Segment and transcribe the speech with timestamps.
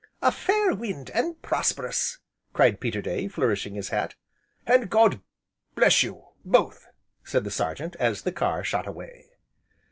[0.23, 2.17] "A fair wind, and prosperous!"
[2.53, 4.15] cried Peterday, flourishing his hat.
[4.65, 5.21] "And God
[5.75, 6.87] bless you both!"
[7.23, 9.27] said the Sergeant as the car shot away.